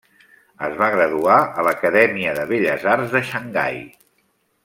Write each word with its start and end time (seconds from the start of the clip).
Es 0.67 0.77
va 0.79 0.87
graduar 0.95 1.35
a 1.41 1.65
l'Acadèmia 1.67 2.33
de 2.39 2.47
Belles 2.53 2.87
Arts 2.95 3.13
de 3.17 3.23
Xangai. 3.33 3.79